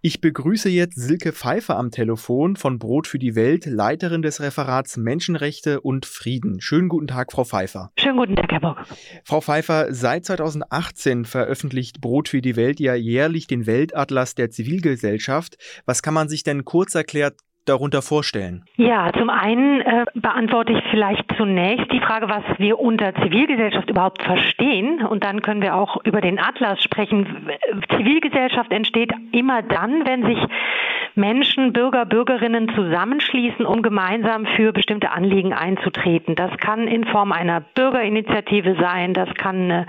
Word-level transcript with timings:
Ich 0.00 0.20
begrüße 0.20 0.68
jetzt 0.68 0.94
Silke 0.94 1.32
Pfeiffer 1.32 1.76
am 1.76 1.90
Telefon 1.90 2.54
von 2.54 2.78
Brot 2.78 3.08
für 3.08 3.18
die 3.18 3.34
Welt, 3.34 3.66
Leiterin 3.66 4.22
des 4.22 4.40
Referats 4.40 4.96
Menschenrechte 4.96 5.80
und 5.80 6.06
Frieden. 6.06 6.60
Schönen 6.60 6.88
guten 6.88 7.08
Tag, 7.08 7.32
Frau 7.32 7.42
Pfeiffer. 7.42 7.90
Schönen 7.98 8.16
guten 8.16 8.36
Tag, 8.36 8.52
Herr 8.52 8.60
Bock. 8.60 8.76
Frau 9.24 9.40
Pfeiffer, 9.40 9.92
seit 9.92 10.24
2018 10.26 11.24
veröffentlicht 11.24 12.00
Brot 12.00 12.28
für 12.28 12.40
die 12.40 12.54
Welt 12.54 12.78
ja 12.78 12.94
jährlich 12.94 13.48
den 13.48 13.66
Weltatlas 13.66 14.36
der 14.36 14.52
Zivilgesellschaft. 14.52 15.56
Was 15.84 16.00
kann 16.00 16.14
man 16.14 16.28
sich 16.28 16.44
denn 16.44 16.64
kurz 16.64 16.94
erklärt 16.94 17.34
darunter 17.68 18.02
vorstellen? 18.02 18.64
Ja, 18.76 19.12
zum 19.12 19.30
einen 19.30 19.80
äh, 19.80 20.04
beantworte 20.14 20.72
ich 20.72 20.82
vielleicht 20.90 21.24
zunächst 21.36 21.90
die 21.92 22.00
Frage, 22.00 22.28
was 22.28 22.42
wir 22.58 22.78
unter 22.78 23.14
Zivilgesellschaft 23.14 23.90
überhaupt 23.90 24.22
verstehen. 24.22 25.04
Und 25.04 25.24
dann 25.24 25.42
können 25.42 25.62
wir 25.62 25.76
auch 25.76 26.04
über 26.04 26.20
den 26.20 26.38
Atlas 26.38 26.82
sprechen. 26.82 27.48
Zivilgesellschaft 27.96 28.72
entsteht 28.72 29.12
immer 29.32 29.62
dann, 29.62 30.06
wenn 30.06 30.24
sich 30.24 30.38
Menschen, 31.18 31.72
Bürger, 31.72 32.06
Bürgerinnen 32.06 32.72
zusammenschließen, 32.74 33.66
um 33.66 33.82
gemeinsam 33.82 34.46
für 34.56 34.72
bestimmte 34.72 35.10
Anliegen 35.10 35.52
einzutreten. 35.52 36.36
Das 36.36 36.56
kann 36.58 36.86
in 36.88 37.04
Form 37.04 37.32
einer 37.32 37.60
Bürgerinitiative 37.60 38.76
sein, 38.80 39.12
das 39.12 39.28
kann 39.34 39.56
eine 39.64 39.86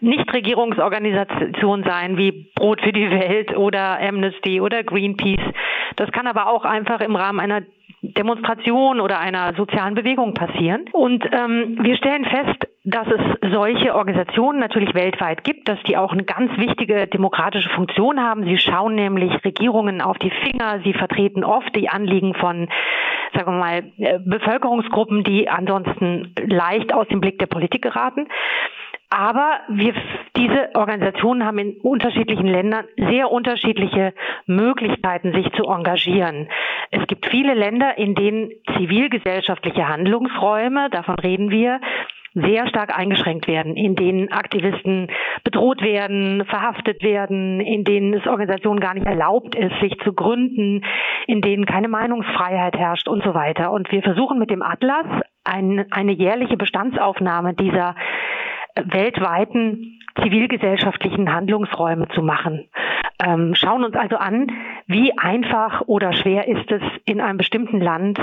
Nichtregierungsorganisation 0.00 1.84
sein 1.84 2.18
wie 2.18 2.50
Brot 2.56 2.82
für 2.82 2.92
die 2.92 3.10
Welt 3.10 3.56
oder 3.56 4.00
Amnesty 4.00 4.60
oder 4.60 4.82
Greenpeace. 4.82 5.54
Das 5.96 6.10
kann 6.10 6.26
aber 6.26 6.48
auch 6.48 6.64
einfach 6.64 7.00
im 7.00 7.14
Rahmen 7.14 7.38
einer 7.38 7.62
Demonstration 8.02 9.00
oder 9.00 9.20
einer 9.20 9.54
sozialen 9.54 9.94
Bewegung 9.94 10.34
passieren. 10.34 10.86
Und 10.92 11.24
ähm, 11.32 11.78
wir 11.80 11.96
stellen 11.96 12.24
fest, 12.24 12.66
dass 12.84 13.06
es 13.06 13.52
solche 13.52 13.94
Organisationen 13.94 14.58
natürlich 14.58 14.92
weltweit 14.94 15.44
gibt, 15.44 15.68
dass 15.68 15.80
die 15.84 15.96
auch 15.96 16.12
eine 16.12 16.24
ganz 16.24 16.50
wichtige 16.58 17.06
demokratische 17.06 17.68
Funktion 17.68 18.20
haben. 18.20 18.44
Sie 18.44 18.58
schauen 18.58 18.96
nämlich 18.96 19.32
Regierungen 19.44 20.00
auf 20.00 20.18
die 20.18 20.30
Finger, 20.30 20.80
sie 20.82 20.92
vertreten 20.92 21.44
oft 21.44 21.74
die 21.76 21.88
Anliegen 21.88 22.34
von, 22.34 22.68
sagen 23.34 23.52
wir 23.52 23.58
mal, 23.58 23.84
äh, 23.98 24.18
Bevölkerungsgruppen, 24.18 25.22
die 25.22 25.48
ansonsten 25.48 26.34
leicht 26.44 26.92
aus 26.92 27.06
dem 27.06 27.20
Blick 27.20 27.38
der 27.38 27.46
Politik 27.46 27.82
geraten. 27.82 28.26
Aber 29.10 29.60
wir, 29.68 29.92
diese 30.36 30.70
Organisationen 30.74 31.44
haben 31.44 31.58
in 31.58 31.76
unterschiedlichen 31.82 32.46
Ländern 32.46 32.86
sehr 32.96 33.30
unterschiedliche 33.30 34.14
Möglichkeiten, 34.46 35.34
sich 35.34 35.52
zu 35.52 35.64
engagieren. 35.64 36.48
Es 36.90 37.06
gibt 37.06 37.26
viele 37.26 37.52
Länder, 37.52 37.98
in 37.98 38.14
denen 38.14 38.50
zivilgesellschaftliche 38.76 39.86
Handlungsräume, 39.86 40.88
davon 40.90 41.18
reden 41.18 41.50
wir, 41.50 41.80
sehr 42.34 42.66
stark 42.68 42.96
eingeschränkt 42.96 43.46
werden, 43.46 43.76
in 43.76 43.94
denen 43.94 44.32
Aktivisten 44.32 45.08
bedroht 45.44 45.82
werden, 45.82 46.44
verhaftet 46.46 47.02
werden, 47.02 47.60
in 47.60 47.84
denen 47.84 48.14
es 48.14 48.26
Organisationen 48.26 48.80
gar 48.80 48.94
nicht 48.94 49.06
erlaubt 49.06 49.54
ist, 49.54 49.78
sich 49.80 49.98
zu 50.00 50.12
gründen, 50.12 50.84
in 51.26 51.40
denen 51.42 51.66
keine 51.66 51.88
Meinungsfreiheit 51.88 52.76
herrscht 52.76 53.08
und 53.08 53.22
so 53.22 53.34
weiter. 53.34 53.70
Und 53.72 53.90
wir 53.92 54.02
versuchen 54.02 54.38
mit 54.38 54.50
dem 54.50 54.62
Atlas 54.62 55.06
ein, 55.44 55.86
eine 55.90 56.12
jährliche 56.12 56.56
Bestandsaufnahme 56.56 57.54
dieser 57.54 57.94
weltweiten 58.76 59.98
zivilgesellschaftlichen 60.22 61.32
Handlungsräume 61.32 62.08
zu 62.08 62.22
machen. 62.22 62.68
Ähm, 63.24 63.54
schauen 63.54 63.84
uns 63.84 63.94
also 63.94 64.16
an, 64.16 64.50
wie 64.86 65.16
einfach 65.16 65.82
oder 65.86 66.12
schwer 66.12 66.48
ist 66.48 66.70
es, 66.70 66.82
in 67.04 67.20
einem 67.20 67.38
bestimmten 67.38 67.80
Land 67.80 68.18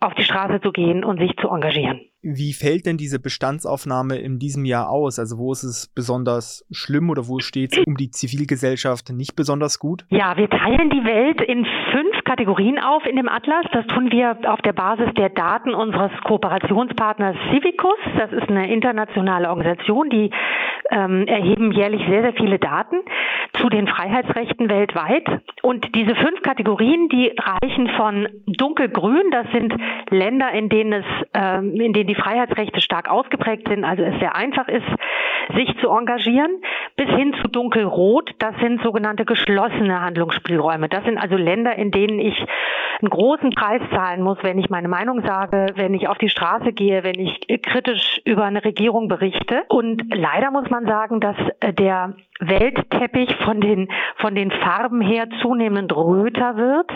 auf 0.00 0.14
die 0.14 0.24
Straße 0.24 0.60
zu 0.60 0.72
gehen 0.72 1.04
und 1.04 1.18
sich 1.18 1.36
zu 1.36 1.48
engagieren. 1.48 2.09
Wie 2.22 2.52
fällt 2.52 2.84
denn 2.84 2.98
diese 2.98 3.18
Bestandsaufnahme 3.18 4.18
in 4.18 4.38
diesem 4.38 4.66
Jahr 4.66 4.90
aus? 4.90 5.18
Also 5.18 5.38
wo 5.38 5.52
ist 5.52 5.62
es 5.62 5.90
besonders 5.94 6.66
schlimm 6.70 7.08
oder 7.08 7.28
wo 7.28 7.38
steht 7.38 7.72
es 7.72 7.86
um 7.86 7.96
die 7.96 8.10
Zivilgesellschaft 8.10 9.10
nicht 9.10 9.36
besonders 9.36 9.78
gut? 9.78 10.04
Ja, 10.10 10.36
wir 10.36 10.50
teilen 10.50 10.90
die 10.90 11.02
Welt 11.04 11.40
in 11.40 11.64
fünf 11.92 12.24
Kategorien 12.24 12.78
auf 12.78 13.06
in 13.06 13.16
dem 13.16 13.28
Atlas. 13.28 13.64
Das 13.72 13.86
tun 13.86 14.10
wir 14.12 14.36
auf 14.52 14.60
der 14.60 14.74
Basis 14.74 15.08
der 15.16 15.30
Daten 15.30 15.72
unseres 15.72 16.12
Kooperationspartners 16.24 17.36
Civicus. 17.50 17.98
Das 18.18 18.32
ist 18.32 18.50
eine 18.50 18.70
internationale 18.70 19.48
Organisation, 19.48 20.10
die 20.10 20.30
ähm, 20.90 21.26
erheben 21.26 21.72
jährlich 21.72 22.02
sehr, 22.06 22.20
sehr 22.20 22.34
viele 22.34 22.58
Daten 22.58 22.96
zu 23.60 23.68
den 23.68 23.86
Freiheitsrechten 23.86 24.68
weltweit. 24.68 25.26
Und 25.62 25.94
diese 25.94 26.14
fünf 26.14 26.42
Kategorien, 26.42 27.08
die 27.08 27.32
reichen 27.36 27.88
von 27.96 28.28
dunkelgrün, 28.46 29.30
das 29.30 29.46
sind 29.52 29.74
Länder, 30.10 30.50
in 30.52 30.68
denen 30.68 30.92
es, 30.92 31.04
ähm, 31.34 31.74
in 31.80 31.92
denen 31.92 32.08
die 32.08 32.14
Freiheitsrechte 32.14 32.80
stark 32.80 33.10
ausgeprägt 33.10 33.68
sind, 33.68 33.84
also 33.84 34.02
es 34.02 34.18
sehr 34.18 34.34
einfach 34.34 34.68
ist, 34.68 34.86
sich 35.54 35.76
zu 35.80 35.88
engagieren, 35.88 36.62
bis 36.96 37.08
hin 37.08 37.34
zu 37.42 37.48
dunkelrot, 37.48 38.30
das 38.38 38.54
sind 38.60 38.82
sogenannte 38.82 39.24
geschlossene 39.24 40.00
Handlungsspielräume. 40.00 40.88
Das 40.88 41.04
sind 41.04 41.18
also 41.18 41.36
Länder, 41.36 41.74
in 41.76 41.90
denen 41.90 42.18
ich 42.18 42.36
einen 43.00 43.10
großen 43.10 43.50
Preis 43.50 43.82
zahlen 43.92 44.22
muss, 44.22 44.38
wenn 44.42 44.58
ich 44.58 44.70
meine 44.70 44.88
Meinung 44.88 45.22
sage, 45.22 45.66
wenn 45.74 45.94
ich 45.94 46.08
auf 46.08 46.18
die 46.18 46.28
Straße 46.28 46.72
gehe, 46.72 47.02
wenn 47.02 47.18
ich 47.18 47.40
kritisch 47.62 48.20
über 48.24 48.44
eine 48.44 48.64
Regierung 48.64 49.08
berichte. 49.08 49.62
Und 49.68 50.04
leider 50.14 50.50
muss 50.50 50.68
man 50.70 50.86
sagen, 50.86 51.20
dass 51.20 51.36
äh, 51.60 51.72
der 51.72 52.14
Weltteppich 52.40 53.34
von 53.44 53.60
den, 53.60 53.88
von 54.16 54.34
den 54.34 54.50
Farben 54.50 55.00
her 55.00 55.28
zunehmend 55.42 55.94
röter 55.94 56.56
wird. 56.56 56.90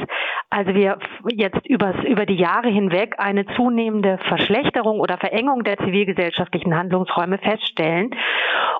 Also 0.50 0.74
wir 0.74 0.98
jetzt 1.30 1.66
übers, 1.66 1.96
über 2.04 2.26
die 2.26 2.36
Jahre 2.36 2.68
hinweg 2.68 3.16
eine 3.18 3.46
zunehmende 3.56 4.18
Verschlechterung 4.28 5.00
oder 5.00 5.18
Verengung 5.18 5.64
der 5.64 5.78
zivilgesellschaftlichen 5.78 6.76
Handlungsräume 6.76 7.38
feststellen. 7.38 8.10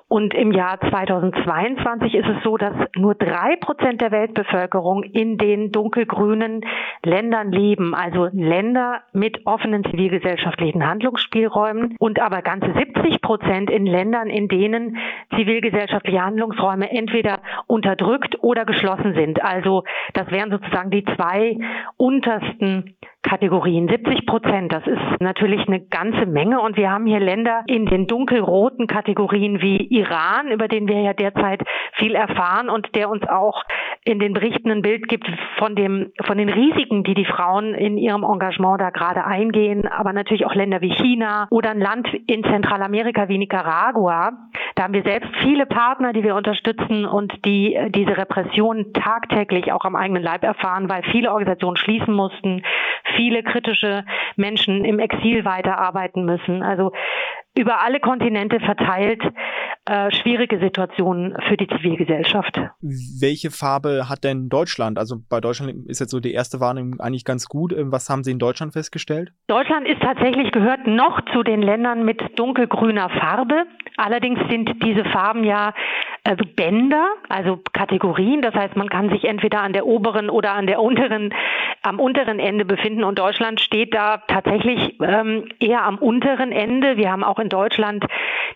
Und 0.07 0.33
im 0.35 0.51
Jahr 0.51 0.79
2022 0.79 2.13
ist 2.13 2.27
es 2.27 2.43
so, 2.43 2.57
dass 2.57 2.73
nur 2.95 3.15
drei 3.15 3.55
Prozent 3.55 4.01
der 4.01 4.11
Weltbevölkerung 4.11 5.03
in 5.03 5.37
den 5.37 5.71
dunkelgrünen 5.71 6.61
Ländern 7.03 7.51
leben, 7.51 7.95
also 7.95 8.29
Länder 8.31 9.01
mit 9.13 9.45
offenen 9.45 9.83
zivilgesellschaftlichen 9.83 10.87
Handlungsspielräumen 10.87 11.95
und 11.99 12.21
aber 12.21 12.43
ganze 12.43 12.71
70 12.73 13.21
Prozent 13.21 13.69
in 13.71 13.87
Ländern, 13.87 14.29
in 14.29 14.47
denen 14.47 14.97
zivilgesellschaftliche 15.35 16.21
Handlungsräume 16.55 16.91
entweder 16.91 17.39
unterdrückt 17.67 18.37
oder 18.41 18.65
geschlossen 18.65 19.13
sind. 19.13 19.41
Also 19.43 19.83
das 20.13 20.29
wären 20.31 20.51
sozusagen 20.51 20.91
die 20.91 21.05
zwei 21.15 21.57
untersten 21.97 22.95
Kategorien. 23.25 23.87
70 23.87 24.25
Prozent, 24.27 24.71
das 24.71 24.85
ist 24.85 25.19
natürlich 25.19 25.67
eine 25.67 25.81
ganze 25.81 26.25
Menge. 26.27 26.61
Und 26.61 26.77
wir 26.77 26.91
haben 26.91 27.07
hier 27.07 27.19
Länder 27.19 27.63
in 27.65 27.87
den 27.87 28.05
dunkelroten 28.05 28.85
Kategorien 28.87 29.61
wie 29.61 29.77
Iran, 29.77 30.51
über 30.51 30.67
den 30.67 30.87
wir 30.87 31.01
ja 31.01 31.13
derzeit 31.13 31.63
viel 31.93 32.13
erfahren 32.13 32.69
und 32.69 32.93
der 32.95 33.09
uns 33.09 33.27
auch 33.27 33.63
in 34.03 34.19
den 34.19 34.33
Berichten 34.33 34.69
ein 34.69 34.83
Bild 34.83 35.07
gibt 35.07 35.27
von 35.57 35.75
dem, 35.75 36.11
von 36.25 36.37
den 36.37 36.49
Risiken, 36.49 37.03
die 37.03 37.15
die 37.15 37.25
Frauen 37.25 37.73
in 37.73 37.97
ihrem 37.97 38.23
Engagement 38.23 38.79
da 38.79 38.91
gerade 38.91 39.25
eingehen. 39.25 39.87
Aber 39.87 40.13
natürlich 40.13 40.45
auch 40.45 40.53
Länder 40.53 40.81
wie 40.81 40.93
China 40.93 41.47
oder 41.49 41.71
ein 41.71 41.79
Land 41.79 42.07
in 42.27 42.43
Zentralamerika 42.43 43.27
wie 43.27 43.39
Nicaragua. 43.39 44.33
Da 44.75 44.83
haben 44.83 44.93
wir 44.93 45.03
selbst 45.03 45.29
viele 45.41 45.65
Partner, 45.65 46.13
die 46.13 46.23
wir 46.23 46.35
unterstützen 46.35 47.05
und 47.05 47.33
die 47.45 47.75
diese 47.89 48.17
Repression 48.17 48.93
tagtäglich 48.93 49.71
auch 49.71 49.85
am 49.85 49.95
eigenen 49.95 50.21
Leib 50.21 50.43
erfahren, 50.43 50.89
weil 50.89 51.01
viele 51.11 51.31
Organisationen 51.31 51.77
schließen 51.77 52.13
mussten, 52.13 52.61
viele 53.15 53.43
kritische 53.43 54.05
Menschen 54.35 54.85
im 54.85 54.99
Exil 54.99 55.45
weiterarbeiten 55.45 56.25
müssen. 56.25 56.63
Also 56.63 56.91
über 57.57 57.81
alle 57.81 57.99
Kontinente 57.99 58.59
verteilt 58.59 59.21
äh, 59.85 60.11
schwierige 60.11 60.59
Situationen 60.59 61.37
für 61.47 61.57
die 61.57 61.67
Zivilgesellschaft. 61.67 62.59
Welche 62.81 63.51
Farbe 63.51 64.09
hat 64.09 64.23
denn 64.23 64.49
Deutschland? 64.49 64.97
Also 64.97 65.17
bei 65.29 65.39
Deutschland 65.39 65.87
ist 65.87 65.99
jetzt 65.99 66.11
so 66.11 66.19
die 66.19 66.33
erste 66.33 66.59
Warnung 66.59 66.99
eigentlich 66.99 67.23
ganz 67.23 67.47
gut. 67.47 67.71
Ähm, 67.71 67.91
was 67.91 68.09
haben 68.09 68.23
Sie 68.23 68.31
in 68.31 68.39
Deutschland 68.39 68.73
festgestellt? 68.73 69.31
Deutschland 69.47 69.87
ist 69.87 70.01
tatsächlich 70.01 70.51
gehört 70.51 70.87
noch 70.87 71.21
zu 71.33 71.43
den 71.43 71.61
Ländern 71.61 72.03
mit 72.03 72.19
dunkelgrüner 72.35 73.09
Farbe. 73.09 73.65
Allerdings 73.95 74.39
sind 74.49 74.83
diese 74.83 75.05
Farben 75.05 75.43
ja 75.43 75.73
also 76.25 76.43
Bänder, 76.55 77.07
also 77.29 77.59
Kategorien. 77.71 78.41
Das 78.41 78.55
heißt, 78.55 78.75
man 78.75 78.89
kann 78.89 79.09
sich 79.09 79.25
entweder 79.25 79.61
an 79.61 79.73
der 79.73 79.85
oberen 79.85 80.29
oder 80.29 80.53
an 80.53 80.65
der 80.65 80.81
unteren, 80.81 81.33
am 81.83 81.99
unteren 81.99 82.39
Ende 82.39 82.65
befinden. 82.65 83.03
Und 83.03 83.19
Deutschland 83.19 83.61
steht 83.61 83.93
da 83.93 84.17
tatsächlich 84.27 84.99
ähm, 85.01 85.47
eher 85.59 85.83
am 85.83 85.97
unteren 85.97 86.51
Ende. 86.51 86.97
Wir 86.97 87.11
haben 87.11 87.23
auch 87.23 87.39
in 87.39 87.49
Deutschland 87.49 88.05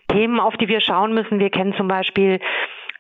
Themen, 0.08 0.40
auf 0.40 0.58
die 0.58 0.68
wir 0.68 0.82
schauen 0.82 1.14
müssen. 1.14 1.40
Wir 1.40 1.52
kennen 1.52 1.76
zum 1.76 1.88
Beispiel 1.88 2.40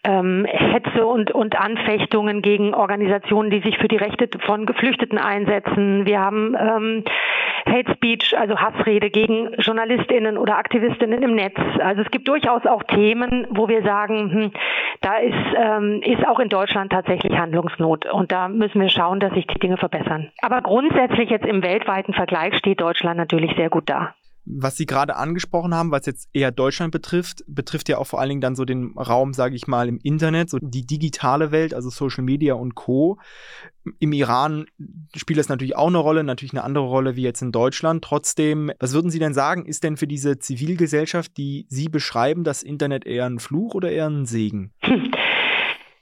ähm, 0.03 0.45
Hetze 0.45 1.05
und, 1.05 1.31
und 1.31 1.59
Anfechtungen 1.59 2.41
gegen 2.41 2.73
Organisationen, 2.73 3.49
die 3.49 3.61
sich 3.61 3.77
für 3.77 3.87
die 3.87 3.97
Rechte 3.97 4.29
von 4.45 4.65
Geflüchteten 4.65 5.17
einsetzen. 5.17 6.05
Wir 6.05 6.19
haben 6.19 6.55
ähm, 6.55 7.03
Hate 7.65 7.93
Speech, 7.93 8.37
also 8.37 8.57
Hassrede 8.57 9.09
gegen 9.09 9.53
JournalistInnen 9.59 10.37
oder 10.37 10.57
AktivistInnen 10.57 11.21
im 11.21 11.35
Netz. 11.35 11.57
Also 11.79 12.01
es 12.01 12.11
gibt 12.11 12.27
durchaus 12.27 12.65
auch 12.65 12.83
Themen, 12.83 13.47
wo 13.49 13.67
wir 13.67 13.83
sagen, 13.83 14.31
hm, 14.31 14.51
da 15.01 15.17
ist, 15.17 15.35
ähm, 15.55 16.01
ist 16.03 16.25
auch 16.27 16.39
in 16.39 16.49
Deutschland 16.49 16.91
tatsächlich 16.91 17.37
Handlungsnot. 17.37 18.05
Und 18.11 18.31
da 18.31 18.47
müssen 18.47 18.81
wir 18.81 18.89
schauen, 18.89 19.19
dass 19.19 19.33
sich 19.33 19.47
die 19.47 19.59
Dinge 19.59 19.77
verbessern. 19.77 20.31
Aber 20.41 20.61
grundsätzlich 20.61 21.29
jetzt 21.29 21.45
im 21.45 21.61
weltweiten 21.63 22.13
Vergleich 22.13 22.55
steht 22.57 22.81
Deutschland 22.81 23.17
natürlich 23.17 23.55
sehr 23.55 23.69
gut 23.69 23.89
da. 23.89 24.13
Was 24.51 24.77
Sie 24.77 24.87
gerade 24.87 25.15
angesprochen 25.15 25.75
haben, 25.75 25.91
was 25.91 26.07
jetzt 26.07 26.27
eher 26.33 26.51
Deutschland 26.51 26.91
betrifft, 26.91 27.43
betrifft 27.47 27.87
ja 27.87 27.99
auch 27.99 28.07
vor 28.07 28.19
allen 28.19 28.29
Dingen 28.29 28.41
dann 28.41 28.55
so 28.55 28.65
den 28.65 28.97
Raum, 28.97 29.33
sage 29.33 29.55
ich 29.55 29.67
mal, 29.67 29.87
im 29.87 29.99
Internet, 30.01 30.49
so 30.49 30.57
die 30.59 30.85
digitale 30.85 31.51
Welt, 31.51 31.73
also 31.75 31.89
Social 31.89 32.23
Media 32.23 32.55
und 32.55 32.73
Co. 32.73 33.19
Im 33.99 34.11
Iran 34.11 34.65
spielt 35.15 35.39
das 35.39 35.49
natürlich 35.49 35.75
auch 35.75 35.87
eine 35.87 35.99
Rolle, 35.99 36.23
natürlich 36.23 36.53
eine 36.53 36.63
andere 36.63 36.85
Rolle 36.85 37.15
wie 37.15 37.21
jetzt 37.21 37.41
in 37.41 37.51
Deutschland. 37.51 38.03
Trotzdem, 38.03 38.71
was 38.79 38.93
würden 38.93 39.11
Sie 39.11 39.19
denn 39.19 39.33
sagen, 39.33 39.65
ist 39.65 39.83
denn 39.83 39.97
für 39.97 40.07
diese 40.07 40.39
Zivilgesellschaft, 40.39 41.37
die 41.37 41.65
Sie 41.69 41.87
beschreiben, 41.87 42.43
das 42.43 42.63
Internet 42.63 43.05
eher 43.05 43.25
ein 43.25 43.39
Fluch 43.39 43.75
oder 43.75 43.91
eher 43.91 44.07
ein 44.07 44.25
Segen? 44.25 44.73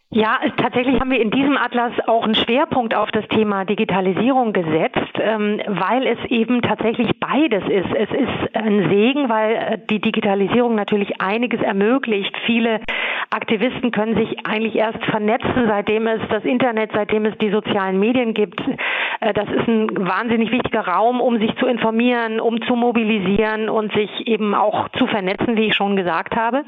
Ja, 0.09 0.39
tatsächlich 0.55 1.01
haben 1.01 1.11
wir 1.11 1.19
in 1.19 1.31
diesem 1.31 1.57
Atlas 1.57 1.91
auch 2.07 2.23
einen 2.23 2.33
Schwerpunkt 2.33 2.95
auf 2.95 3.11
das 3.11 3.27
Thema 3.27 3.65
Digitalisierung 3.65 4.53
gesetzt, 4.53 5.11
ähm, 5.19 5.61
weil 5.67 6.07
es 6.07 6.17
eben 6.31 6.61
tatsächlich 6.61 7.19
beides 7.19 7.63
ist. 7.65 7.93
Es 7.93 8.09
ist 8.11 8.55
ein 8.55 8.89
Segen, 8.89 9.27
weil 9.27 9.55
äh, 9.55 9.77
die 9.89 9.99
Digitalisierung 9.99 10.75
natürlich 10.75 11.19
einiges 11.19 11.61
ermöglicht. 11.61 12.33
Viele 12.45 12.79
Aktivisten 13.31 13.91
können 13.91 14.15
sich 14.15 14.47
eigentlich 14.47 14.75
erst 14.75 15.03
vernetzen, 15.03 15.65
seitdem 15.67 16.07
es 16.07 16.21
das 16.29 16.45
Internet, 16.45 16.91
seitdem 16.93 17.25
es 17.25 17.37
die 17.39 17.49
sozialen 17.49 17.99
Medien 17.99 18.33
gibt. 18.33 18.61
Äh, 19.19 19.33
das 19.33 19.49
ist 19.49 19.67
ein 19.67 20.07
wahnsinnig 20.07 20.51
wichtiger 20.51 20.87
Raum, 20.87 21.21
um 21.21 21.39
sich 21.39 21.55
zu 21.57 21.65
informieren, 21.65 22.39
um 22.39 22.61
zu 22.61 22.75
mobilisieren 22.75 23.69
und 23.69 23.93
sich 23.93 24.27
eben 24.27 24.53
auch 24.53 24.89
zu 24.89 25.07
vernetzen, 25.07 25.55
wie 25.55 25.67
ich 25.67 25.75
schon 25.75 25.95
gesagt 25.95 26.35
habe. 26.35 26.63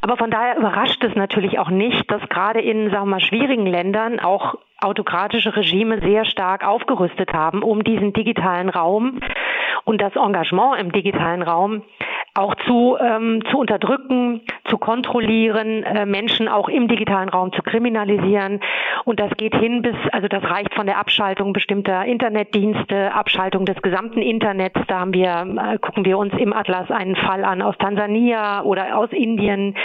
Aber 0.00 0.16
von 0.16 0.30
daher 0.30 0.56
überrascht 0.56 1.02
es 1.04 1.14
natürlich 1.14 1.58
auch 1.58 1.70
nicht, 1.70 2.10
dass 2.10 2.22
gerade 2.28 2.60
in, 2.60 2.90
sagen 2.90 3.04
wir 3.04 3.16
mal, 3.16 3.20
schwierigen 3.20 3.66
Ländern 3.66 4.20
auch 4.20 4.56
autokratische 4.80 5.56
Regime 5.56 6.00
sehr 6.00 6.24
stark 6.24 6.66
aufgerüstet 6.66 7.32
haben, 7.32 7.62
um 7.62 7.84
diesen 7.84 8.12
digitalen 8.12 8.68
Raum 8.68 9.20
und 9.84 10.00
das 10.00 10.14
Engagement 10.16 10.80
im 10.80 10.92
digitalen 10.92 11.42
Raum 11.42 11.82
auch 12.34 12.54
zu, 12.66 12.96
ähm, 13.00 13.42
zu 13.50 13.58
unterdrücken, 13.58 14.40
zu 14.68 14.76
kontrollieren, 14.76 15.84
äh, 15.84 16.04
Menschen 16.04 16.48
auch 16.48 16.68
im 16.68 16.88
digitalen 16.88 17.28
Raum 17.28 17.52
zu 17.52 17.62
kriminalisieren. 17.62 18.60
Und 19.04 19.20
das 19.20 19.30
geht 19.36 19.54
hin 19.54 19.82
bis, 19.82 19.94
also 20.10 20.26
das 20.26 20.42
reicht 20.42 20.74
von 20.74 20.86
der 20.86 20.98
Abschaltung 20.98 21.52
bestimmter 21.52 22.04
Internetdienste, 22.04 23.14
Abschaltung 23.14 23.66
des 23.66 23.80
gesamten 23.82 24.20
Internets. 24.20 24.80
Da 24.88 25.00
haben 25.00 25.14
wir, 25.14 25.46
äh, 25.74 25.78
gucken 25.78 26.04
wir 26.04 26.18
uns 26.18 26.34
im 26.34 26.52
Atlas 26.52 26.90
einen 26.90 27.14
Fall 27.14 27.44
an 27.44 27.62
aus 27.62 27.76
Tansania 27.78 28.62
oder 28.62 28.98
aus 28.98 29.10
Indien 29.12 29.76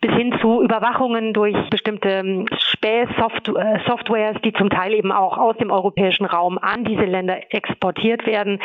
bis 0.00 0.12
hin 0.12 0.34
zu 0.40 0.62
Überwachungen 0.62 1.32
durch 1.32 1.56
bestimmte 1.70 2.08
ähm, 2.08 2.46
Spähsoftwares, 2.58 4.36
die 4.44 4.52
zum 4.52 4.68
Teil 4.68 4.94
eben 4.94 5.12
auch 5.12 5.38
aus 5.38 5.56
dem 5.58 5.70
europäischen 5.70 6.26
Raum 6.26 6.58
an 6.58 6.84
diese 6.84 7.04
Länder 7.04 7.38
exportiert 7.50 8.26
werden. 8.26 8.60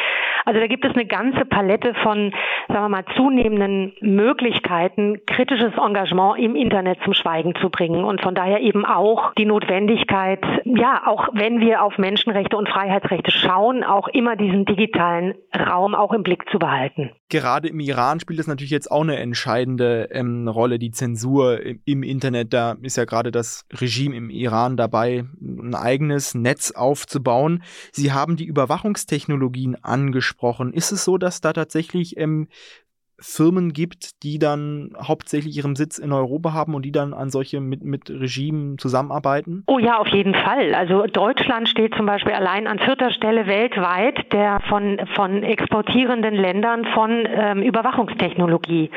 Also 0.48 0.62
da 0.62 0.68
gibt 0.68 0.86
es 0.86 0.94
eine 0.94 1.06
ganze 1.06 1.44
Palette 1.44 1.94
von, 2.04 2.32
sagen 2.70 2.86
wir 2.86 2.88
mal, 2.88 3.04
zunehmenden 3.18 3.92
Möglichkeiten, 4.00 5.26
kritisches 5.26 5.74
Engagement 5.74 6.40
im 6.40 6.56
Internet 6.56 7.00
zum 7.04 7.14
Schweigen 7.14 7.54
zu 7.60 7.70
bringen 7.70 8.06
und 8.06 8.22
von 8.22 8.34
daher 8.34 8.62
eben 8.62 8.86
auch 8.86 9.34
die 9.34 9.44
Notwendigkeit, 9.44 10.40
ja, 10.64 11.02
auch 11.06 11.28
wenn 11.34 11.60
wir 11.60 11.84
auf 11.84 11.98
Menschenrechte 11.98 12.56
und 12.56 12.70
Freiheitsrechte 12.70 13.30
schauen, 13.30 13.84
auch 13.84 14.08
immer 14.08 14.38
diesen 14.38 14.64
digitalen 14.64 15.34
Raum 15.54 15.94
auch 15.94 16.14
im 16.14 16.24
Blick 16.24 16.50
zu 16.50 16.60
behalten. 16.60 17.12
Gerade 17.28 17.68
im 17.68 17.82
Iran 17.82 18.22
spielt 18.22 18.40
es 18.40 18.48
natürlich 18.48 18.72
jetzt 18.72 18.90
auch 18.90 19.02
eine 19.02 19.18
entscheidende 19.18 20.08
ähm, 20.12 20.48
Rolle, 20.48 20.80
die 20.80 20.92
Zensur 20.92 21.60
im, 21.60 21.82
im 21.84 22.04
Internet. 22.04 22.54
Da 22.54 22.78
ist 22.82 22.96
ja 22.96 23.04
gerade 23.04 23.32
das 23.32 23.66
Regime 23.82 24.16
im 24.16 24.30
Iran 24.30 24.78
dabei, 24.78 25.26
ein 25.42 25.76
eigenes 25.76 26.36
Netz 26.36 26.72
aufzubauen. 26.72 27.64
Sie 27.92 28.14
haben 28.14 28.38
die 28.38 28.46
Überwachungstechnologien 28.46 29.76
angesprochen. 29.84 30.37
Ist 30.74 30.92
es 30.92 31.04
so, 31.04 31.18
dass 31.18 31.42
da 31.42 31.54
tatsächlich 31.54 32.18
ähm, 32.18 32.48
Firmen 33.20 33.74
gibt, 33.74 34.24
die 34.24 34.38
dann 34.38 34.92
hauptsächlich 35.02 35.58
ihren 35.58 35.76
Sitz 35.76 35.98
in 35.98 36.14
Europa 36.14 36.54
haben 36.54 36.76
und 36.76 36.84
die 36.84 36.92
dann 36.92 37.14
an 37.14 37.30
solche 37.30 37.60
mit, 37.60 37.84
mit 37.84 38.10
Regimen 38.10 38.78
zusammenarbeiten? 38.78 39.64
Oh 39.66 39.80
ja, 39.80 39.98
auf 39.98 40.08
jeden 40.10 40.36
Fall. 40.36 40.76
Also 40.76 41.08
Deutschland 41.08 41.68
steht 41.68 41.96
zum 41.96 42.06
Beispiel 42.06 42.34
allein 42.34 42.68
an 42.68 42.80
vierter 42.80 43.12
Stelle 43.12 43.48
weltweit 43.48 44.32
der 44.34 44.60
von, 44.70 45.00
von 45.16 45.42
exportierenden 45.44 46.36
Ländern 46.36 46.86
von 46.94 47.28
ähm, 47.28 47.64
Überwachungstechnologie. 47.64 48.92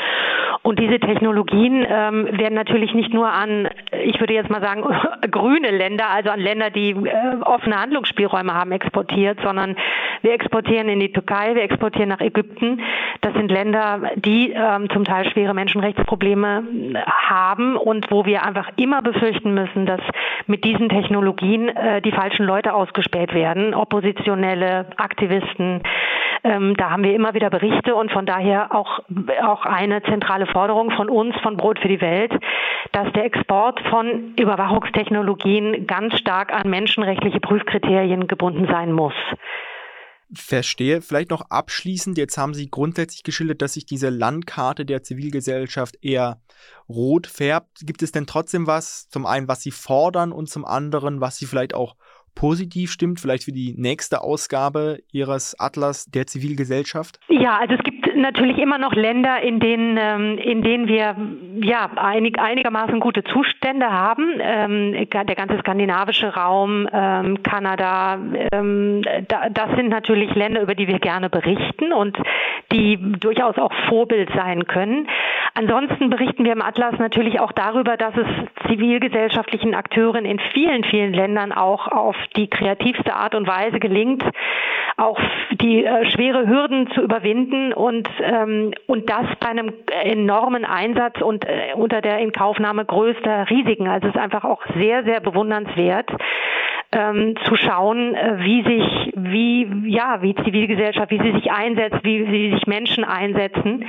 Und 0.63 0.79
diese 0.79 1.01
Technologien 1.01 1.87
ähm, 1.89 2.29
werden 2.33 2.55
natürlich 2.55 2.93
nicht 2.93 3.15
nur 3.15 3.33
an, 3.33 3.69
ich 4.05 4.21
würde 4.21 4.35
jetzt 4.35 4.51
mal 4.51 4.61
sagen, 4.61 4.83
grüne 5.31 5.71
Länder, 5.71 6.09
also 6.11 6.29
an 6.29 6.41
Länder, 6.41 6.69
die 6.71 6.91
äh, 6.91 7.37
offene 7.43 7.81
Handlungsspielräume 7.81 8.53
haben, 8.53 8.73
exportiert, 8.73 9.39
sondern 9.43 9.77
wir 10.21 10.33
exportieren 10.33 10.91
in 10.91 11.01
die 11.01 11.13
Türkei, 11.13 11.55
wir 11.55 11.63
exportieren 11.63 12.11
nach 12.11 12.21
Ägypten. 12.21 12.83
Das 13.23 13.33
sind 13.33 13.51
Länder, 13.51 14.10
die 14.17 14.53
ähm, 14.53 14.89
zum 14.91 15.05
Teil 15.05 15.31
schwere 15.31 15.55
Menschenrechtsprobleme 15.55 16.63
haben 17.07 17.77
und 17.77 18.11
wo 18.11 18.25
wir 18.25 18.45
einfach 18.45 18.69
immer 18.77 19.03
befürchten 19.03 19.55
müssen, 19.55 19.87
dass 19.87 20.01
mit 20.47 20.65
diesen 20.65 20.89
Technologien 20.89 21.69
äh, 21.69 22.03
die 22.03 22.13
falschen 22.13 22.45
Leute 22.45 22.75
ausgespäht 22.75 23.35
werden, 23.35 23.75
Oppositionelle, 23.75 24.87
Aktivisten. 24.97 25.83
Ähm, 26.43 26.75
da 26.77 26.91
haben 26.91 27.05
wir 27.05 27.15
immer 27.15 27.35
wieder 27.35 27.51
Berichte 27.51 27.95
und 27.95 28.11
von 28.11 28.27
daher 28.27 28.75
auch, 28.75 29.01
auch 29.43 29.67
eine 29.67 30.03
zentrale 30.03 30.47
Forderung 30.47 30.91
von 30.93 31.09
uns, 31.09 31.37
von 31.43 31.57
Brot 31.57 31.79
für 31.79 31.89
die 31.89 32.01
Welt, 32.01 32.33
dass 32.93 33.13
der 33.13 33.25
Export 33.25 33.81
von 33.91 34.35
Überwachungstechnologien 34.39 35.87
ganz 35.87 36.19
stark 36.19 36.53
an 36.53 36.69
menschenrechtliche 36.71 37.41
Prüfkriterien 37.41 38.27
gebunden 38.27 38.67
sein 38.71 38.93
muss 38.93 39.15
verstehe. 40.35 41.03
Vielleicht 41.03 41.31
noch 41.31 41.51
abschließend, 41.51 42.17
jetzt 42.19 42.39
haben 42.39 42.55
Sie 42.55 42.71
grundsätzlich 42.71 43.23
geschildert, 43.23 43.63
dass 43.63 43.75
sich 43.75 43.87
diese 43.87 44.11
Landkarte 44.11 44.85
der 44.85 45.03
Zivilgesellschaft 45.03 45.97
eher 46.03 46.41
rot 46.89 47.27
färbt. 47.27 47.81
Gibt 47.81 48.03
es 48.03 48.13
denn 48.13 48.27
trotzdem 48.27 48.67
was, 48.67 49.09
zum 49.09 49.27
einen, 49.27 49.49
was 49.49 49.63
Sie 49.63 49.71
fordern 49.71 50.33
und 50.33 50.49
zum 50.49 50.65
anderen, 50.65 51.21
was 51.21 51.37
Sie 51.37 51.47
vielleicht 51.47 51.75
auch 51.75 51.97
positiv 52.35 52.91
stimmt, 52.91 53.21
vielleicht 53.21 53.45
für 53.45 53.53
die 53.53 53.75
nächste 53.77 54.23
Ausgabe 54.23 54.99
Ihres 55.13 55.59
Atlas 55.59 56.07
der 56.07 56.27
Zivilgesellschaft? 56.27 57.21
Ja, 57.29 57.59
also 57.59 57.75
es 57.75 57.83
gibt 57.83 58.17
natürlich 58.17 58.59
immer 58.59 58.79
noch 58.79 58.95
Länder, 58.95 59.43
in 59.43 59.61
denen, 59.61 59.97
ähm, 59.99 60.39
in 60.39 60.63
denen 60.63 60.89
wir 60.89 61.17
ja 61.63 61.91
einig, 61.97 62.39
einigermaßen 62.39 63.01
gute 63.01 63.25
Zustände 63.25 63.91
haben. 63.91 64.39
Ähm, 64.41 65.09
der 65.11 65.37
ganze 65.37 65.59
skandinavische 65.59 66.35
Raum, 66.35 66.89
ähm, 66.93 67.43
Kanada, 67.43 68.19
das 68.51 69.77
sind 69.77 69.89
natürlich 69.89 70.35
Länder, 70.35 70.63
über 70.63 70.75
die 70.75 70.89
wir 70.89 70.99
gerne 70.99 71.31
berichten 71.31 71.93
und 71.93 72.17
die 72.73 72.99
durchaus 73.19 73.57
auch 73.59 73.73
Vorbild 73.89 74.31
sein 74.35 74.67
können. 74.67 75.09
Ansonsten 75.55 76.11
berichten 76.11 76.45
wir 76.45 76.53
im 76.53 76.63
Atlas 76.63 76.99
natürlich 76.99 77.41
auch 77.41 77.53
darüber, 77.53 77.97
dass 77.97 78.15
es 78.17 78.27
zivilgesellschaftlichen 78.69 79.75
Akteuren 79.75 80.25
in 80.25 80.39
vielen, 80.53 80.85
vielen 80.85 81.13
Ländern 81.13 81.53
auch 81.53 81.89
auf 81.89 82.17
die 82.37 82.49
kreativste 82.49 83.15
Art 83.15 83.35
und 83.35 83.47
Weise 83.47 83.79
gelingt, 83.79 84.23
auch 84.97 85.19
die 85.53 85.85
äh, 85.85 86.11
schwere 86.11 86.47
Hürden 86.47 86.91
zu 86.93 87.01
überwinden 87.01 87.73
und, 87.73 88.09
ähm, 88.23 88.73
und 88.87 89.09
das 89.09 89.27
bei 89.41 89.49
einem 89.49 89.73
enormen 90.03 90.65
Einsatz 90.65 91.21
und 91.21 91.45
äh, 91.45 91.75
unter 91.75 92.01
der 92.01 92.19
Inkaufnahme 92.19 92.85
größter 92.85 93.49
Risiken. 93.49 93.89
Also 93.89 94.09
es 94.09 94.15
ist 94.15 94.21
einfach 94.21 94.45
auch 94.45 94.63
sehr, 94.77 95.05
sehr 95.05 95.21
bewundernswert. 95.21 96.11
Ähm, 96.93 97.37
zu 97.45 97.55
schauen, 97.55 98.17
äh, 98.17 98.39
wie 98.41 98.65
sich, 98.65 99.13
wie, 99.15 99.69
ja, 99.87 100.23
wie 100.23 100.35
Zivilgesellschaft, 100.35 101.13
wie 101.13 101.23
sie 101.23 101.33
sich 101.39 101.53
einsetzt, 101.53 102.01
wie, 102.03 102.27
wie 102.33 102.51
sich 102.51 102.67
Menschen 102.67 103.05
einsetzen. 103.05 103.85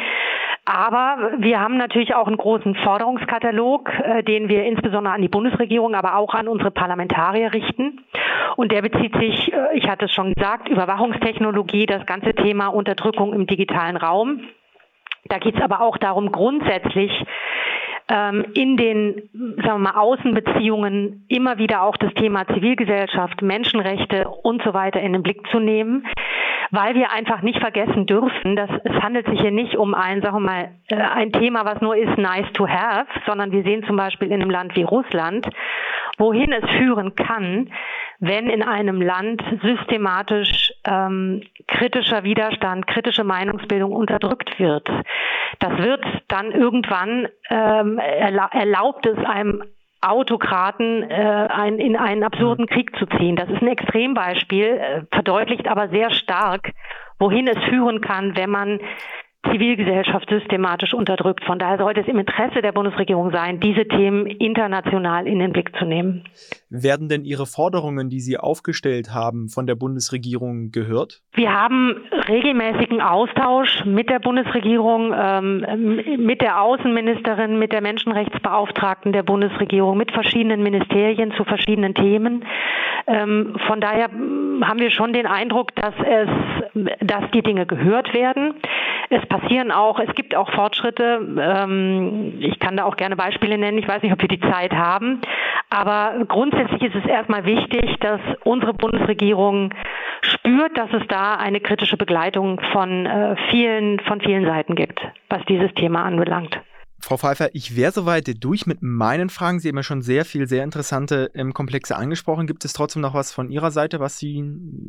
Aber 0.74 1.32
wir 1.40 1.60
haben 1.60 1.76
natürlich 1.76 2.16
auch 2.16 2.28
einen 2.28 2.38
großen 2.38 2.76
Forderungskatalog, 2.76 3.92
äh, 4.04 4.24
den 4.24 4.48
wir 4.48 4.64
insbesondere 4.64 5.14
an 5.14 5.22
die 5.22 5.28
Bundesregierung, 5.28 5.96
aber 5.96 6.16
auch 6.16 6.34
an 6.34 6.48
unsere 6.48 6.72
Parlamentarier 6.72 7.52
richten. 7.52 8.06
Und 8.56 8.72
der 8.72 8.82
bezieht 8.82 9.14
sich, 9.18 9.52
äh, 9.52 9.78
ich 9.78 9.90
hatte 9.90 10.06
es 10.06 10.14
schon 10.14 10.34
gesagt, 10.34 10.70
Überwachungstechnologie, 10.70 11.88
das 11.88 12.06
ganze 12.06 12.34
Thema 12.34 12.68
Unterdrückung 12.68 13.34
im 13.34 13.48
digitalen 13.48 13.98
Raum. 13.98 14.44
Da 15.26 15.40
geht 15.40 15.56
es 15.56 15.62
aber 15.62 15.82
auch 15.82 15.98
darum, 15.98 16.32
grundsätzlich 16.32 17.12
ähm, 18.12 18.46
in 18.54 18.76
den 18.76 19.30
sagen 19.64 19.82
wir 19.82 19.92
mal, 19.94 20.00
Außenbeziehungen 20.00 21.26
immer 21.30 21.58
wieder 21.58 21.84
auch 21.84 21.96
das 21.96 22.14
Thema 22.16 22.46
Zivilgesellschaft, 22.46 23.42
Menschenrechte 23.42 24.28
und 24.28 24.62
so 24.64 24.74
weiter 24.74 25.00
in 25.00 25.14
den 25.14 25.24
Blick 25.24 25.48
zu 25.50 25.60
nehmen, 25.60 26.06
weil 26.72 26.94
wir 26.96 27.12
einfach 27.12 27.42
nicht 27.42 27.60
vergessen 27.60 28.06
dürfen, 28.06 28.58
dass 28.58 28.70
es 28.84 29.02
handelt 29.02 29.28
sich 29.28 29.40
hier 29.40 29.52
nicht 29.52 29.76
um 29.78 29.94
ein, 29.94 30.22
sagen 30.22 30.36
wir 30.36 30.40
mal, 30.42 30.72
äh, 30.90 30.96
ein 30.96 31.32
Thema, 31.32 31.64
was 31.64 31.80
nur 31.80 31.96
ist 31.96 32.18
nice 32.18 32.52
to 32.54 32.68
have, 32.68 33.08
sondern 33.26 33.52
wir 33.52 33.64
sehen 33.64 33.84
zum 33.86 33.96
Beispiel 33.96 34.28
in 34.28 34.42
einem 34.42 34.50
Land 34.50 34.76
wie 34.76 34.84
Russland, 34.84 35.48
wohin 36.18 36.52
es 36.52 36.70
führen 36.78 37.16
kann, 37.16 37.70
wenn 38.22 38.50
in 38.50 38.62
einem 38.62 39.02
Land 39.02 39.42
systematisch 39.64 40.72
ähm, 40.86 41.42
kritischer 41.68 42.24
Widerstand, 42.24 42.86
kritische 42.86 43.24
Meinungsbildung 43.24 43.92
unterdrückt 43.92 44.60
wird. 44.60 44.88
Das 45.60 45.78
wird 45.80 46.06
dann 46.28 46.52
irgendwann 46.52 47.28
ähm, 47.50 47.98
erla 47.98 48.48
erlaubt 48.54 49.08
es 49.08 49.18
einem 49.26 49.64
Autokraten 50.02 51.04
äh, 51.04 51.48
ein, 51.50 51.80
in 51.80 51.96
einen 51.96 52.24
absurden 52.24 52.68
Krieg 52.68 52.96
zu 52.98 53.08
ziehen. 53.18 53.36
Das 53.36 53.50
ist 53.50 53.62
ein 53.62 53.68
Extrembeispiel, 53.68 54.66
äh, 54.66 55.02
verdeutlicht 55.12 55.68
aber 55.68 55.90
sehr 55.90 56.12
stark, 56.12 56.72
wohin 57.18 57.48
es 57.48 57.58
führen 57.70 58.02
kann, 58.02 58.36
wenn 58.36 58.50
man 58.52 58.80
Zivilgesellschaft 59.50 60.30
systematisch 60.30 60.94
unterdrückt. 60.94 61.44
Von 61.44 61.58
daher 61.58 61.78
sollte 61.78 62.02
es 62.02 62.08
im 62.08 62.20
Interesse 62.20 62.62
der 62.62 62.72
Bundesregierung 62.72 63.32
sein, 63.32 63.60
diese 63.60 63.88
Themen 63.88 64.28
international 64.28 65.28
in 65.28 65.40
den 65.40 65.52
Blick 65.52 65.76
zu 65.78 65.86
nehmen. 65.86 66.24
Werden 66.70 67.10
denn 67.10 67.26
Ihre 67.26 67.46
Forderungen, 67.46 68.10
die 68.10 68.20
Sie 68.20 68.38
aufgestellt 68.38 69.14
haben, 69.14 69.50
von 69.50 69.66
der 69.66 69.76
Bundesregierung 69.76 70.72
gehört? 70.72 71.22
Wir 71.34 71.54
haben 71.54 71.96
regelmäßigen 72.30 73.02
Austausch 73.02 73.84
mit 73.86 74.10
der 74.10 74.20
Bundesregierung, 74.20 75.14
ähm, 75.18 76.02
mit 76.20 76.42
der 76.42 76.62
Außenministerin, 76.62 77.58
mit 77.58 77.72
der 77.74 77.82
Menschenrechtsbeauftragten 77.82 79.12
der 79.12 79.24
Bundesregierung, 79.24 79.98
mit 79.98 80.12
verschiedenen 80.12 80.62
Ministerien 80.62 81.32
zu 81.34 81.44
verschiedenen 81.44 81.96
Themen. 81.96 82.46
Ähm, 83.08 83.56
von 83.68 83.82
daher 83.82 84.10
haben 84.10 84.80
wir 84.80 84.92
schon 84.92 85.14
den 85.14 85.26
Eindruck, 85.26 85.76
dass 85.76 85.96
es, 86.06 86.30
dass 87.02 87.32
die 87.34 87.42
Dinge 87.42 87.66
gehört 87.66 88.14
werden. 88.14 88.54
Es 89.14 89.26
passieren 89.26 89.72
auch, 89.72 90.00
es 90.00 90.16
gibt 90.16 90.36
auch 90.36 90.50
Fortschritte. 90.52 91.20
Ähm, 91.38 92.36
ich 92.40 92.60
kann 92.60 92.78
da 92.78 92.86
auch 92.86 92.96
gerne 92.96 93.18
Beispiele 93.18 93.58
nennen. 93.58 93.78
Ich 93.78 93.88
weiß 93.88 94.02
nicht, 94.02 94.14
ob 94.14 94.22
wir 94.22 94.30
die 94.30 94.40
Zeit 94.40 94.72
haben. 94.72 95.20
Aber 95.70 96.14
grundsätzlich 96.30 96.82
ist 96.82 96.96
es 96.96 97.06
erstmal 97.06 97.44
wichtig, 97.44 97.98
dass 98.00 98.22
unsere 98.46 98.74
Bundesregierung 98.74 99.74
spürt, 100.22 100.78
dass 100.78 100.94
es 100.94 101.06
da 101.10 101.36
eine 101.36 101.60
kritische 101.60 101.98
Begleitung 101.98 102.62
von 102.72 103.06
äh, 103.06 103.36
vielen, 103.50 104.00
von 104.00 104.22
vielen 104.22 104.46
Seiten 104.46 104.76
gibt, 104.76 105.02
was 105.28 105.44
dieses 105.46 105.74
Thema 105.74 106.06
anbelangt. 106.06 106.62
Frau 107.02 107.18
Pfeiffer, 107.18 107.50
ich 107.54 107.76
wäre 107.76 107.92
soweit 107.92 108.26
durch 108.44 108.66
mit 108.68 108.82
meinen 108.82 109.30
Fragen. 109.30 109.60
Sie 109.60 109.70
haben 109.70 109.78
ja 109.78 109.84
schon 109.84 110.02
sehr 110.02 110.26
viel, 110.26 110.48
sehr 110.48 110.64
interessante 110.64 111.32
ähm, 111.36 111.54
Komplexe 111.54 111.96
angesprochen. 111.96 112.48
Gibt 112.48 112.64
es 112.66 112.74
trotzdem 112.74 113.02
noch 113.02 113.14
was 113.14 113.34
von 113.34 113.50
Ihrer 113.50 113.72
Seite, 113.72 114.00
was, 114.00 114.18
Sie, 114.18 114.44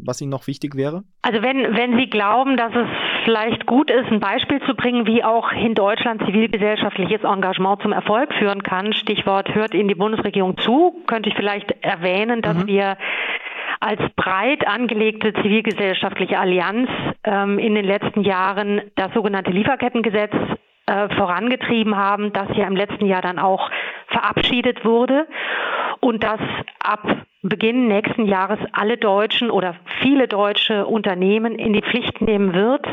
was 0.04 0.21
Ihnen 0.21 0.31
noch 0.31 0.47
wichtig 0.47 0.76
wäre? 0.76 1.04
Also 1.23 1.42
wenn, 1.42 1.76
wenn 1.76 1.97
Sie 1.97 2.09
glauben, 2.09 2.57
dass 2.57 2.73
es 2.75 2.88
vielleicht 3.25 3.66
gut 3.66 3.90
ist, 3.90 4.11
ein 4.11 4.21
Beispiel 4.21 4.61
zu 4.66 4.75
bringen, 4.75 5.07
wie 5.07 5.25
auch 5.25 5.50
in 5.52 5.75
Deutschland 5.75 6.23
zivilgesellschaftliches 6.26 7.23
Engagement 7.23 7.83
zum 7.83 7.92
Erfolg 7.92 8.33
führen 8.35 8.62
kann, 8.62 8.92
Stichwort 8.92 9.54
hört 9.54 9.75
Ihnen 9.75 9.88
die 9.88 9.95
Bundesregierung 9.95 10.59
zu, 10.59 11.02
könnte 11.07 11.28
ich 11.28 11.35
vielleicht 11.35 11.71
erwähnen, 11.83 12.42
dass 12.42 12.59
mhm. 12.59 12.66
wir 12.66 12.97
als 13.81 14.00
breit 14.14 14.66
angelegte 14.66 15.33
zivilgesellschaftliche 15.33 16.38
Allianz 16.38 16.88
ähm, 17.25 17.59
in 17.59 17.75
den 17.75 17.85
letzten 17.85 18.23
Jahren 18.23 18.81
das 18.95 19.12
sogenannte 19.12 19.50
Lieferkettengesetz 19.50 20.33
äh, 20.86 21.08
vorangetrieben 21.14 21.96
haben, 21.96 22.32
das 22.32 22.48
ja 22.56 22.66
im 22.66 22.76
letzten 22.76 23.06
Jahr 23.06 23.22
dann 23.22 23.38
auch 23.38 23.70
verabschiedet 24.08 24.84
wurde. 24.84 25.26
Und 26.00 26.24
das 26.24 26.40
ab 26.82 27.06
Beginn 27.42 27.88
nächsten 27.88 28.26
Jahres 28.26 28.58
alle 28.72 28.96
deutschen 28.98 29.50
oder 29.50 29.76
viele 30.00 30.28
deutsche 30.28 30.86
Unternehmen 30.86 31.58
in 31.58 31.72
die 31.72 31.82
Pflicht 31.82 32.20
nehmen 32.20 32.54
wird, 32.54 32.86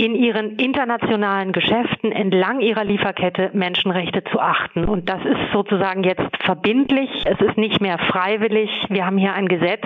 in 0.00 0.14
ihren 0.14 0.56
internationalen 0.56 1.52
Geschäften 1.52 2.10
entlang 2.10 2.60
ihrer 2.60 2.84
Lieferkette 2.84 3.50
Menschenrechte 3.52 4.24
zu 4.24 4.40
achten. 4.40 4.86
Und 4.86 5.10
das 5.10 5.22
ist 5.26 5.52
sozusagen 5.52 6.04
jetzt 6.04 6.24
verbindlich. 6.42 7.10
Es 7.26 7.38
ist 7.38 7.58
nicht 7.58 7.82
mehr 7.82 7.98
freiwillig. 7.98 8.70
Wir 8.88 9.04
haben 9.04 9.18
hier 9.18 9.34
ein 9.34 9.46
Gesetz. 9.46 9.84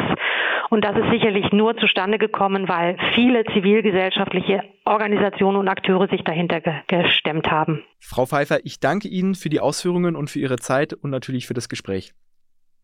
Und 0.70 0.84
das 0.84 0.96
ist 0.96 1.10
sicherlich 1.10 1.50
nur 1.50 1.76
zustande 1.76 2.18
gekommen, 2.18 2.68
weil 2.68 2.96
viele 3.16 3.44
zivilgesellschaftliche 3.46 4.62
Organisationen 4.84 5.56
und 5.56 5.68
Akteure 5.68 6.06
sich 6.06 6.22
dahinter 6.22 6.60
ge 6.60 6.74
gestemmt 6.86 7.50
haben. 7.50 7.82
Frau 7.98 8.24
Pfeiffer, 8.24 8.58
ich 8.62 8.78
danke 8.78 9.08
Ihnen 9.08 9.34
für 9.34 9.48
die 9.48 9.58
Ausführungen 9.58 10.14
und 10.14 10.30
für 10.30 10.38
Ihre 10.38 10.58
Zeit 10.58 10.92
und 10.92 11.10
natürlich 11.10 11.48
für 11.48 11.54
das 11.54 11.68
Gespräch. 11.68 12.14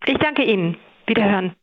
Ich 0.05 0.19
danke 0.19 0.43
Ihnen. 0.43 0.77
Wiederhören. 1.07 1.55